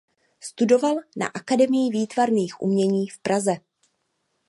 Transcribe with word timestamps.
Studoval 0.43 0.95
na 1.17 1.27
Akademii 1.27 1.89
výtvarných 1.91 2.61
umění 2.61 3.07
v 3.09 3.19
Praze. 3.19 3.55